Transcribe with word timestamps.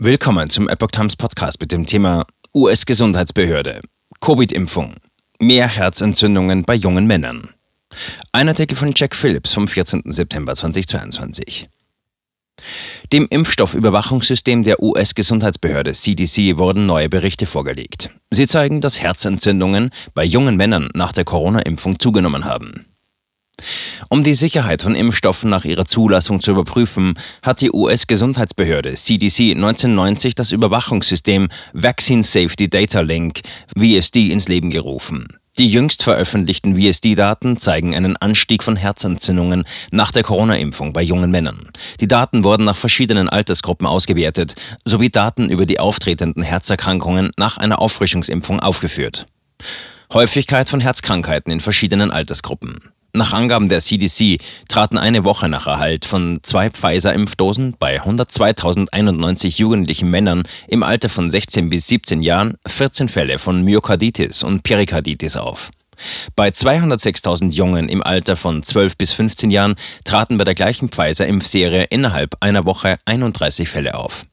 Willkommen 0.00 0.50
zum 0.50 0.68
Epoch 0.68 0.90
Times 0.90 1.14
Podcast 1.14 1.60
mit 1.60 1.70
dem 1.70 1.86
Thema 1.86 2.26
US-Gesundheitsbehörde. 2.52 3.80
Covid-Impfung. 4.20 4.96
Mehr 5.40 5.68
Herzentzündungen 5.68 6.64
bei 6.64 6.74
jungen 6.74 7.06
Männern. 7.06 7.50
Ein 8.32 8.48
Artikel 8.48 8.76
von 8.76 8.92
Jack 8.92 9.14
Phillips 9.14 9.52
vom 9.52 9.68
14. 9.68 10.02
September 10.06 10.56
2022. 10.56 11.66
Dem 13.12 13.28
Impfstoffüberwachungssystem 13.30 14.64
der 14.64 14.82
US-Gesundheitsbehörde 14.82 15.92
CDC 15.92 16.58
wurden 16.58 16.86
neue 16.86 17.08
Berichte 17.08 17.46
vorgelegt. 17.46 18.10
Sie 18.32 18.48
zeigen, 18.48 18.80
dass 18.80 19.00
Herzentzündungen 19.00 19.90
bei 20.12 20.24
jungen 20.24 20.56
Männern 20.56 20.90
nach 20.94 21.12
der 21.12 21.24
Corona-Impfung 21.24 22.00
zugenommen 22.00 22.44
haben. 22.44 22.84
Um 24.14 24.22
die 24.22 24.36
Sicherheit 24.36 24.80
von 24.80 24.94
Impfstoffen 24.94 25.50
nach 25.50 25.64
ihrer 25.64 25.86
Zulassung 25.86 26.40
zu 26.40 26.52
überprüfen, 26.52 27.14
hat 27.42 27.60
die 27.60 27.72
US-Gesundheitsbehörde 27.72 28.94
CDC 28.94 29.56
1990 29.56 30.36
das 30.36 30.52
Überwachungssystem 30.52 31.48
Vaccine 31.72 32.22
Safety 32.22 32.70
Data 32.70 33.00
Link 33.00 33.40
VSD 33.76 34.30
ins 34.30 34.46
Leben 34.46 34.70
gerufen. 34.70 35.26
Die 35.58 35.68
jüngst 35.68 36.04
veröffentlichten 36.04 36.80
VSD-Daten 36.80 37.56
zeigen 37.56 37.92
einen 37.92 38.16
Anstieg 38.16 38.62
von 38.62 38.76
Herzentzündungen 38.76 39.64
nach 39.90 40.12
der 40.12 40.22
Corona-Impfung 40.22 40.92
bei 40.92 41.02
jungen 41.02 41.32
Männern. 41.32 41.70
Die 42.00 42.06
Daten 42.06 42.44
wurden 42.44 42.66
nach 42.66 42.76
verschiedenen 42.76 43.28
Altersgruppen 43.28 43.88
ausgewertet, 43.88 44.54
sowie 44.84 45.10
Daten 45.10 45.50
über 45.50 45.66
die 45.66 45.80
auftretenden 45.80 46.44
Herzerkrankungen 46.44 47.32
nach 47.36 47.58
einer 47.58 47.82
Auffrischungsimpfung 47.82 48.60
aufgeführt. 48.60 49.26
Häufigkeit 50.12 50.68
von 50.68 50.78
Herzkrankheiten 50.78 51.52
in 51.52 51.58
verschiedenen 51.58 52.12
Altersgruppen. 52.12 52.78
Nach 53.16 53.32
Angaben 53.32 53.68
der 53.68 53.78
CDC 53.78 54.40
traten 54.68 54.98
eine 54.98 55.24
Woche 55.24 55.48
nach 55.48 55.68
Erhalt 55.68 56.04
von 56.04 56.40
zwei 56.42 56.68
Pfizer-Impfdosen 56.68 57.76
bei 57.78 58.02
102.091 58.02 59.56
jugendlichen 59.56 60.10
Männern 60.10 60.42
im 60.66 60.82
Alter 60.82 61.08
von 61.08 61.30
16 61.30 61.70
bis 61.70 61.86
17 61.86 62.22
Jahren 62.22 62.54
14 62.66 63.08
Fälle 63.08 63.38
von 63.38 63.62
Myokarditis 63.62 64.42
und 64.42 64.64
Perikarditis 64.64 65.36
auf. 65.36 65.70
Bei 66.34 66.48
206.000 66.48 67.52
Jungen 67.52 67.88
im 67.88 68.02
Alter 68.02 68.34
von 68.34 68.64
12 68.64 68.96
bis 68.96 69.12
15 69.12 69.52
Jahren 69.52 69.76
traten 70.04 70.36
bei 70.36 70.42
der 70.42 70.56
gleichen 70.56 70.88
Pfizer-Impfserie 70.88 71.84
innerhalb 71.90 72.34
einer 72.40 72.64
Woche 72.64 72.96
31 73.04 73.68
Fälle 73.68 73.94
auf. 73.94 74.24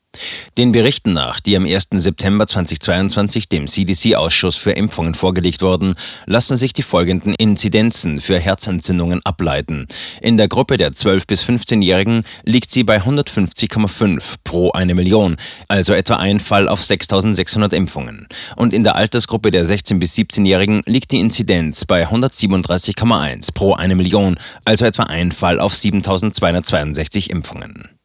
Den 0.58 0.74
Berichten 0.74 1.14
nach, 1.14 1.40
die 1.40 1.56
am 1.56 1.66
1. 1.66 1.88
September 1.92 2.46
2022 2.46 3.48
dem 3.48 3.68
CDC-Ausschuss 3.68 4.58
für 4.58 4.74
Impfungen 4.74 5.14
vorgelegt 5.14 5.62
wurden, 5.62 5.96
lassen 6.26 6.58
sich 6.58 6.74
die 6.74 6.84
folgenden 6.84 7.34
Inzidenzen 7.34 8.20
für 8.20 8.38
Herzentzündungen 8.38 9.22
ableiten. 9.24 9.88
In 10.22 10.38
der 10.38 10.50
Gruppe 10.50 10.78
der 10.78 10.92
12- 10.92 11.28
bis 11.28 11.44
15-Jährigen 11.44 12.24
liegt 12.44 12.72
sie 12.72 12.84
bei 12.84 13.02
150,5 13.02 14.36
pro 14.44 14.72
eine 14.72 14.94
Million, 14.94 15.38
also 15.70 15.94
etwa 15.94 16.18
ein 16.18 16.40
Fall 16.40 16.68
auf 16.68 16.84
6600 16.84 17.74
Impfungen. 17.74 18.28
Und 18.58 18.74
in 18.74 18.84
der 18.84 18.96
Altersgruppe 18.96 19.52
der 19.52 19.66
16- 19.66 20.00
bis 20.00 20.14
17-Jährigen 20.16 20.84
liegt 20.86 21.12
die 21.12 21.20
Inzidenz 21.22 21.86
bei 21.86 22.08
137,1 22.08 23.54
pro 23.54 23.74
eine 23.74 23.96
Million, 23.96 24.38
also 24.66 24.86
etwa 24.86 25.04
ein 25.04 25.32
Fall 25.32 25.60
auf 25.60 25.74
7262 25.74 27.30
Impfungen. 27.30 28.01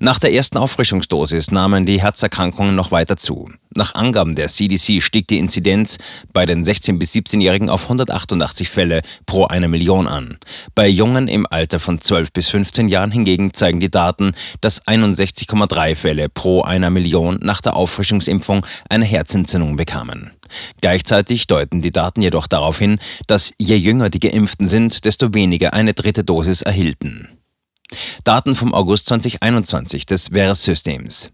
Nach 0.00 0.18
der 0.18 0.32
ersten 0.32 0.58
Auffrischungsdosis 0.58 1.50
nahmen 1.50 1.86
die 1.86 2.00
Herzerkrankungen 2.00 2.74
noch 2.74 2.90
weiter 2.90 3.16
zu. 3.16 3.50
Nach 3.74 3.94
Angaben 3.94 4.34
der 4.34 4.48
CDC 4.48 5.00
stieg 5.02 5.28
die 5.28 5.38
Inzidenz 5.38 5.98
bei 6.32 6.44
den 6.44 6.64
16- 6.64 6.98
bis 6.98 7.12
17-Jährigen 7.12 7.70
auf 7.70 7.84
188 7.84 8.68
Fälle 8.68 9.00
pro 9.24 9.46
einer 9.46 9.68
Million 9.68 10.06
an. 10.06 10.38
Bei 10.74 10.88
Jungen 10.88 11.28
im 11.28 11.46
Alter 11.48 11.78
von 11.78 12.00
12 12.00 12.32
bis 12.32 12.48
15 12.48 12.88
Jahren 12.88 13.10
hingegen 13.10 13.54
zeigen 13.54 13.80
die 13.80 13.90
Daten, 13.90 14.32
dass 14.60 14.86
61,3 14.86 15.94
Fälle 15.94 16.28
pro 16.28 16.62
einer 16.62 16.90
Million 16.90 17.38
nach 17.40 17.60
der 17.60 17.76
Auffrischungsimpfung 17.76 18.66
eine 18.90 19.04
Herzentzündung 19.04 19.76
bekamen. 19.76 20.32
Gleichzeitig 20.80 21.46
deuten 21.46 21.80
die 21.80 21.92
Daten 21.92 22.20
jedoch 22.20 22.46
darauf 22.46 22.78
hin, 22.78 22.98
dass 23.26 23.54
je 23.58 23.76
jünger 23.76 24.10
die 24.10 24.20
Geimpften 24.20 24.68
sind, 24.68 25.04
desto 25.06 25.32
weniger 25.32 25.72
eine 25.72 25.94
dritte 25.94 26.24
Dosis 26.24 26.60
erhielten. 26.62 27.28
Daten 28.24 28.54
vom 28.54 28.74
August 28.74 29.06
2021 29.06 30.06
des 30.06 30.32
VERS-Systems. 30.32 31.30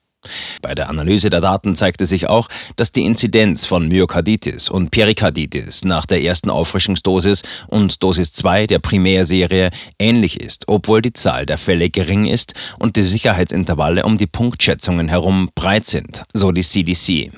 Bei 0.63 0.75
der 0.75 0.89
Analyse 0.89 1.31
der 1.31 1.41
Daten 1.41 1.77
zeigte 1.77 2.07
sich 2.07 2.29
auch, 2.29 2.49
dass 2.77 2.93
die 2.93 3.05
Inzidenz 3.05 3.65
von 3.65 3.89
Myokarditis 3.89 4.69
und 4.69 4.91
Perikarditis 4.91 5.85
nach 5.85 6.07
der 6.07 6.23
ersten 6.23 6.51
Auffrischungsdosis 6.51 7.43
und 7.69 8.03
Dosis 8.03 8.33
2 8.33 8.67
der 8.67 8.79
Primärserie 8.81 9.71
ähnlich 9.99 10.41
ist, 10.41 10.65
obwohl 10.67 11.03
die 11.03 11.13
Zahl 11.13 11.47
der 11.47 11.59
Fälle 11.59 11.91
gering 11.91 12.27
ist 12.27 12.55
und 12.79 12.97
die 12.97 13.03
Sicherheitsintervalle 13.03 14.05
um 14.05 14.19
die 14.19 14.27
Punktschätzungen 14.27 15.09
herum 15.09 15.51
breit 15.55 15.87
sind, 15.87 16.25
so 16.35 16.53
die 16.53 16.63
CDC. 16.63 17.33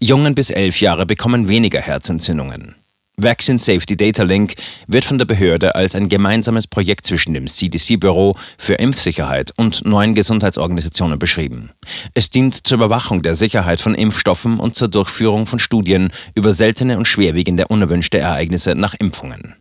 Jungen 0.00 0.34
bis 0.34 0.50
elf 0.50 0.80
Jahre 0.80 1.06
bekommen 1.06 1.48
weniger 1.48 1.80
Herzentzündungen. 1.80 2.79
Vaccine 3.22 3.58
Safety 3.58 3.96
Data 3.96 4.22
Link 4.22 4.54
wird 4.86 5.04
von 5.04 5.18
der 5.18 5.26
Behörde 5.26 5.74
als 5.74 5.94
ein 5.94 6.08
gemeinsames 6.08 6.66
Projekt 6.66 7.06
zwischen 7.06 7.34
dem 7.34 7.46
CDC-Büro 7.46 8.36
für 8.56 8.74
Impfsicherheit 8.74 9.52
und 9.56 9.84
neuen 9.84 10.14
Gesundheitsorganisationen 10.14 11.18
beschrieben. 11.18 11.70
Es 12.14 12.30
dient 12.30 12.66
zur 12.66 12.78
Überwachung 12.78 13.22
der 13.22 13.34
Sicherheit 13.34 13.80
von 13.80 13.94
Impfstoffen 13.94 14.58
und 14.58 14.74
zur 14.74 14.88
Durchführung 14.88 15.46
von 15.46 15.58
Studien 15.58 16.10
über 16.34 16.52
seltene 16.52 16.96
und 16.96 17.06
schwerwiegende 17.06 17.68
unerwünschte 17.68 18.18
Ereignisse 18.18 18.74
nach 18.74 18.94
Impfungen. 18.94 19.59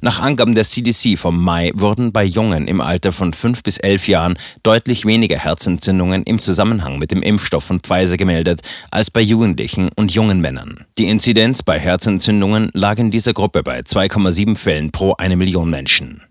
Nach 0.00 0.20
Angaben 0.20 0.54
der 0.54 0.64
CDC 0.64 1.16
vom 1.16 1.42
Mai 1.42 1.70
wurden 1.74 2.12
bei 2.12 2.24
Jungen 2.24 2.66
im 2.66 2.80
Alter 2.80 3.12
von 3.12 3.32
5 3.32 3.62
bis 3.62 3.78
11 3.78 4.08
Jahren 4.08 4.38
deutlich 4.62 5.04
weniger 5.04 5.38
Herzentzündungen 5.38 6.24
im 6.24 6.40
Zusammenhang 6.40 6.98
mit 6.98 7.10
dem 7.12 7.22
Impfstoff 7.22 7.64
von 7.64 7.80
Pfizer 7.80 8.16
gemeldet 8.16 8.62
als 8.90 9.10
bei 9.10 9.20
Jugendlichen 9.20 9.90
und 9.94 10.12
jungen 10.12 10.40
Männern. 10.40 10.86
Die 10.98 11.08
Inzidenz 11.08 11.62
bei 11.62 11.78
Herzentzündungen 11.78 12.70
lag 12.72 12.98
in 12.98 13.10
dieser 13.10 13.32
Gruppe 13.32 13.62
bei 13.62 13.80
2,7 13.80 14.56
Fällen 14.56 14.90
pro 14.90 15.14
eine 15.14 15.36
Million 15.36 15.70
Menschen. 15.70 16.22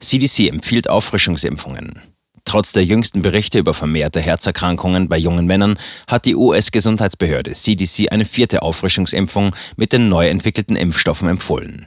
CDC 0.00 0.48
empfiehlt 0.48 0.90
Auffrischungsimpfungen. 0.90 2.00
Trotz 2.44 2.72
der 2.72 2.84
jüngsten 2.84 3.22
Berichte 3.22 3.58
über 3.58 3.74
vermehrte 3.74 4.20
Herzerkrankungen 4.20 5.08
bei 5.08 5.18
jungen 5.18 5.46
Männern 5.46 5.78
hat 6.08 6.26
die 6.26 6.34
US-Gesundheitsbehörde 6.34 7.52
CDC 7.52 8.10
eine 8.10 8.24
vierte 8.24 8.62
Auffrischungsimpfung 8.62 9.54
mit 9.76 9.92
den 9.92 10.08
neu 10.08 10.28
entwickelten 10.28 10.74
Impfstoffen 10.74 11.28
empfohlen. 11.28 11.86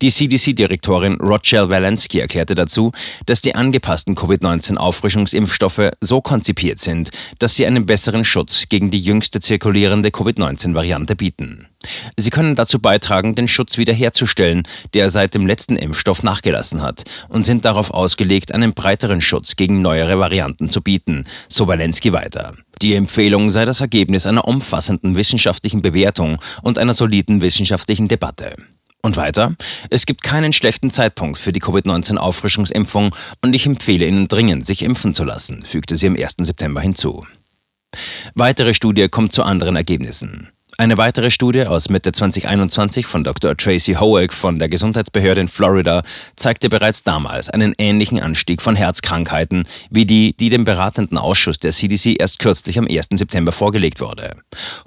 Die 0.00 0.10
CDC-Direktorin 0.10 1.20
Rochelle 1.20 1.68
Walensky 1.68 2.20
erklärte 2.20 2.54
dazu, 2.54 2.92
dass 3.26 3.42
die 3.42 3.54
angepassten 3.54 4.14
Covid-19-Auffrischungsimpfstoffe 4.14 5.90
so 6.00 6.22
konzipiert 6.22 6.78
sind, 6.78 7.10
dass 7.38 7.56
sie 7.56 7.66
einen 7.66 7.84
besseren 7.84 8.24
Schutz 8.24 8.68
gegen 8.70 8.90
die 8.90 9.00
jüngste 9.00 9.40
zirkulierende 9.40 10.10
Covid-19-Variante 10.10 11.16
bieten. 11.16 11.68
Sie 12.16 12.30
können 12.30 12.54
dazu 12.54 12.78
beitragen, 12.78 13.34
den 13.34 13.48
Schutz 13.48 13.76
wiederherzustellen, 13.76 14.62
der 14.94 15.10
seit 15.10 15.34
dem 15.34 15.46
letzten 15.46 15.76
Impfstoff 15.76 16.22
nachgelassen 16.22 16.82
hat, 16.82 17.04
und 17.28 17.44
sind 17.44 17.64
darauf 17.64 17.90
ausgelegt, 17.90 18.52
einen 18.52 18.72
breiteren 18.72 19.20
Schutz 19.20 19.56
gegen 19.56 19.82
neuere 19.82 20.18
Varianten 20.18 20.70
zu 20.70 20.80
bieten, 20.80 21.24
so 21.48 21.68
Walensky 21.68 22.12
weiter. 22.12 22.54
Die 22.80 22.94
Empfehlung 22.94 23.50
sei 23.50 23.66
das 23.66 23.82
Ergebnis 23.82 24.24
einer 24.24 24.48
umfassenden 24.48 25.14
wissenschaftlichen 25.14 25.82
Bewertung 25.82 26.38
und 26.62 26.78
einer 26.78 26.94
soliden 26.94 27.42
wissenschaftlichen 27.42 28.08
Debatte. 28.08 28.54
Und 29.02 29.16
weiter, 29.16 29.56
es 29.88 30.04
gibt 30.04 30.22
keinen 30.22 30.52
schlechten 30.52 30.90
Zeitpunkt 30.90 31.38
für 31.38 31.52
die 31.52 31.60
Covid-19-Auffrischungsimpfung 31.60 33.14
und 33.42 33.54
ich 33.54 33.64
empfehle 33.64 34.06
Ihnen 34.06 34.28
dringend, 34.28 34.66
sich 34.66 34.82
impfen 34.82 35.14
zu 35.14 35.24
lassen, 35.24 35.64
fügte 35.64 35.96
sie 35.96 36.06
am 36.06 36.16
1. 36.16 36.36
September 36.38 36.80
hinzu. 36.82 37.24
Weitere 38.34 38.74
Studie 38.74 39.08
kommt 39.08 39.32
zu 39.32 39.42
anderen 39.42 39.76
Ergebnissen. 39.76 40.50
Eine 40.80 40.96
weitere 40.96 41.30
Studie 41.30 41.66
aus 41.66 41.90
Mitte 41.90 42.10
2021 42.10 43.04
von 43.04 43.22
Dr. 43.22 43.54
Tracy 43.54 43.96
Hoek 44.00 44.32
von 44.32 44.58
der 44.58 44.70
Gesundheitsbehörde 44.70 45.42
in 45.42 45.48
Florida 45.48 46.02
zeigte 46.36 46.70
bereits 46.70 47.02
damals 47.02 47.50
einen 47.50 47.74
ähnlichen 47.76 48.18
Anstieg 48.18 48.62
von 48.62 48.74
Herzkrankheiten 48.74 49.64
wie 49.90 50.06
die, 50.06 50.34
die 50.40 50.48
dem 50.48 50.64
beratenden 50.64 51.18
Ausschuss 51.18 51.58
der 51.58 51.72
CDC 51.72 52.18
erst 52.18 52.38
kürzlich 52.38 52.78
am 52.78 52.86
1. 52.88 53.08
September 53.10 53.52
vorgelegt 53.52 54.00
wurde. 54.00 54.36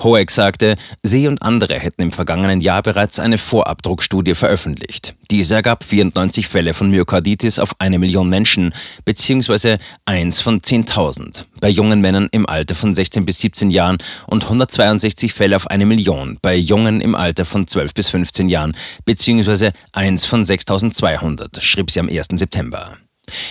Hoek 0.03 0.31
sagte, 0.31 0.77
sie 1.03 1.27
und 1.27 1.43
andere 1.43 1.75
hätten 1.75 2.01
im 2.01 2.11
vergangenen 2.11 2.59
Jahr 2.61 2.81
bereits 2.81 3.19
eine 3.19 3.37
Vorabdruckstudie 3.37 4.33
veröffentlicht. 4.33 5.13
Diese 5.29 5.53
ergab 5.53 5.83
94 5.83 6.47
Fälle 6.47 6.73
von 6.73 6.89
Myokarditis 6.89 7.59
auf 7.59 7.75
eine 7.77 7.99
Million 7.99 8.29
Menschen, 8.29 8.73
beziehungsweise 9.05 9.77
eins 10.05 10.41
von 10.41 10.59
10.000 10.59 11.43
bei 11.63 11.69
jungen 11.69 12.01
Männern 12.01 12.27
im 12.33 12.45
Alter 12.45 12.75
von 12.75 12.93
16 12.93 13.23
bis 13.23 13.39
17 13.39 13.71
Jahren 13.71 13.97
und 14.27 14.43
162 14.43 15.31
Fälle 15.31 15.55
auf 15.55 15.67
eine 15.67 15.85
Million 15.85 16.37
bei 16.41 16.57
Jungen 16.57 16.99
im 16.99 17.15
Alter 17.15 17.45
von 17.45 17.67
12 17.67 17.93
bis 17.93 18.09
15 18.09 18.49
Jahren, 18.49 18.75
beziehungsweise 19.05 19.71
eins 19.93 20.25
von 20.25 20.43
6200, 20.43 21.63
schrieb 21.63 21.89
sie 21.89 22.01
am 22.01 22.09
1. 22.09 22.27
September. 22.35 22.97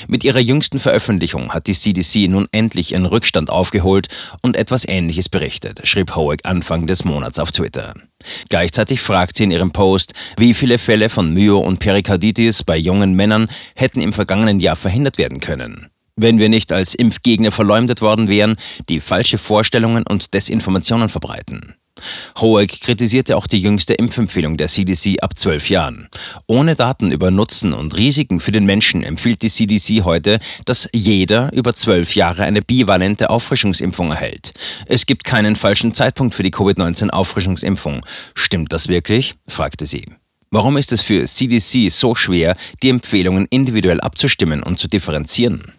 Mit 0.09 0.25
ihrer 0.25 0.41
jüngsten 0.41 0.79
Veröffentlichung 0.79 1.55
hat 1.55 1.69
die 1.69 1.73
CDC 1.73 2.29
nun 2.29 2.49
endlich 2.53 2.93
ihren 2.93 3.06
Rückstand 3.06 3.49
aufgeholt 3.49 4.09
und 4.43 4.56
etwas 4.59 4.87
Ähnliches 4.87 5.31
berichtet, 5.31 5.81
schrieb 5.88 6.14
Hoek 6.14 6.41
Anfang 6.43 6.87
des 6.87 7.06
Monats 7.06 7.38
auf 7.38 7.50
Twitter. 7.50 7.94
Gleichzeitig 8.50 9.00
fragt 9.00 9.38
sie 9.38 9.44
in 9.44 9.50
ihrem 9.50 9.73
Post, 9.73 10.12
wie 10.37 10.53
viele 10.53 10.76
Fälle 10.76 11.09
von 11.09 11.32
Myo- 11.32 11.61
und 11.61 11.79
Perikarditis 11.79 12.62
bei 12.62 12.76
jungen 12.76 13.14
Männern 13.14 13.49
hätten 13.75 14.03
im 14.03 14.12
vergangenen 14.12 14.61
Jahr 14.61 14.76
verhindert 14.76 15.17
werden 15.17 15.41
können 15.41 15.88
wenn 16.17 16.38
wir 16.38 16.49
nicht 16.49 16.73
als 16.73 16.94
Impfgegner 16.94 17.50
verleumdet 17.50 18.00
worden 18.00 18.29
wären, 18.29 18.56
die 18.88 19.00
falsche 19.00 19.38
Vorstellungen 19.38 20.05
und 20.06 20.35
Desinformationen 20.35 21.09
verbreiten. 21.09 21.75
Hoek 22.41 22.81
kritisierte 22.81 23.37
auch 23.37 23.47
die 23.47 23.61
jüngste 23.61 23.94
Impfempfehlung 23.94 24.56
der 24.56 24.69
CDC 24.69 25.23
ab 25.23 25.38
zwölf 25.38 25.69
Jahren. 25.69 26.09
Ohne 26.47 26.75
Daten 26.75 27.12
über 27.12 27.31
Nutzen 27.31 27.73
und 27.73 27.97
Risiken 27.97 28.41
für 28.41 28.53
den 28.53 28.64
Menschen 28.64 29.03
empfiehlt 29.03 29.43
die 29.43 29.50
CDC 29.50 30.05
heute, 30.05 30.38
dass 30.64 30.88
jeder 30.94 31.53
über 31.53 31.75
zwölf 31.75 32.14
Jahre 32.14 32.44
eine 32.44 32.62
bivalente 32.62 33.29
Auffrischungsimpfung 33.31 34.11
erhält. 34.11 34.53
Es 34.87 35.06
gibt 35.06 35.25
keinen 35.25 35.55
falschen 35.55 35.93
Zeitpunkt 35.93 36.35
für 36.35 36.43
die 36.43 36.50
Covid-19-Auffrischungsimpfung. 36.50 38.00
Stimmt 38.35 38.73
das 38.73 38.88
wirklich? 38.88 39.35
fragte 39.47 39.87
sie. 39.87 40.06
Warum 40.50 40.76
ist 40.76 40.93
es 40.93 41.00
für 41.00 41.25
CDC 41.25 41.91
so 41.91 42.14
schwer, 42.14 42.56
die 42.82 42.91
Empfehlungen 42.91 43.47
individuell 43.50 44.00
abzustimmen 44.00 44.62
und 44.62 44.79
zu 44.79 44.88
differenzieren? 44.88 45.73